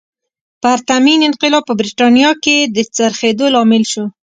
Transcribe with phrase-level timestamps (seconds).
[0.63, 4.05] پرتمین انقلاب په برېټانیا کې د څرخېدو لامل شو.